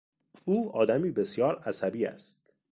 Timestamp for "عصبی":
1.59-2.05